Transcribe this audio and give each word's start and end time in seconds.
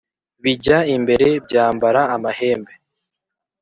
bijya 0.43 0.77
imbere 0.95 1.27
byambara 1.45 2.01
amahembe 2.15 2.73